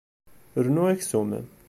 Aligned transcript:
Rnu 0.65 0.83
aksum. 0.91 1.31